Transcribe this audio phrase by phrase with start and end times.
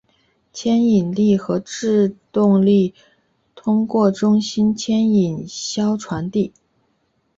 [0.51, 2.95] 牵引力和制动力
[3.53, 6.51] 通过中心牵引销传递。